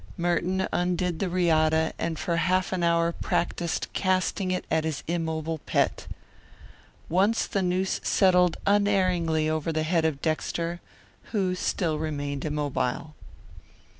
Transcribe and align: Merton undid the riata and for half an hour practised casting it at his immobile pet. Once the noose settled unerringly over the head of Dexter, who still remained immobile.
Merton 0.17 0.67
undid 0.73 1.19
the 1.19 1.29
riata 1.29 1.93
and 1.99 2.17
for 2.17 2.37
half 2.37 2.73
an 2.73 2.81
hour 2.81 3.11
practised 3.11 3.85
casting 3.93 4.49
it 4.49 4.65
at 4.71 4.83
his 4.83 5.03
immobile 5.07 5.59
pet. 5.67 6.07
Once 7.07 7.45
the 7.45 7.61
noose 7.61 8.01
settled 8.03 8.57
unerringly 8.65 9.47
over 9.47 9.71
the 9.71 9.83
head 9.83 10.03
of 10.03 10.19
Dexter, 10.19 10.81
who 11.33 11.53
still 11.53 11.99
remained 11.99 12.43
immobile. 12.45 13.13